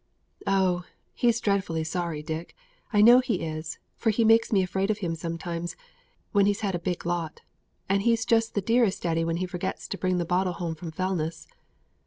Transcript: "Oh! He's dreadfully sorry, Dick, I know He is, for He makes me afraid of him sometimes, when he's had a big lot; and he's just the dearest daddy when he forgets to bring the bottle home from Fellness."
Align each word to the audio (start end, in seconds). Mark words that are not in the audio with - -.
"Oh! 0.47 0.83
He's 1.13 1.39
dreadfully 1.39 1.83
sorry, 1.83 2.23
Dick, 2.23 2.55
I 2.91 3.01
know 3.03 3.19
He 3.19 3.43
is, 3.45 3.77
for 3.97 4.09
He 4.09 4.25
makes 4.25 4.51
me 4.51 4.63
afraid 4.63 4.89
of 4.89 4.97
him 4.97 5.13
sometimes, 5.13 5.75
when 6.31 6.47
he's 6.47 6.61
had 6.61 6.73
a 6.73 6.79
big 6.79 7.05
lot; 7.05 7.41
and 7.87 8.01
he's 8.01 8.25
just 8.25 8.55
the 8.55 8.61
dearest 8.61 9.03
daddy 9.03 9.23
when 9.23 9.37
he 9.37 9.45
forgets 9.45 9.87
to 9.89 9.99
bring 9.99 10.17
the 10.17 10.25
bottle 10.25 10.53
home 10.53 10.73
from 10.73 10.91
Fellness." 10.91 11.45